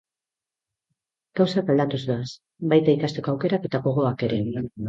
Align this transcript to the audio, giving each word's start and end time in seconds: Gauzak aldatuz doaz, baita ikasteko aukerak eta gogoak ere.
Gauzak 1.41 1.69
aldatuz 1.75 2.01
doaz, 2.07 2.25
baita 2.73 2.97
ikasteko 2.97 3.35
aukerak 3.37 3.71
eta 3.73 3.85
gogoak 3.89 4.27
ere. 4.31 4.43